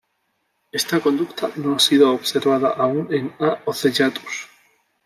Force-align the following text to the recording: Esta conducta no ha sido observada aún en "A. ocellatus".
Esta 0.71 0.99
conducta 0.99 1.51
no 1.57 1.75
ha 1.75 1.79
sido 1.79 2.11
observada 2.11 2.69
aún 2.71 3.13
en 3.13 3.35
"A. 3.39 3.59
ocellatus". 3.65 4.49